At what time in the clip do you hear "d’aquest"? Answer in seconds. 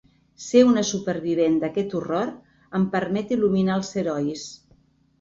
1.65-1.95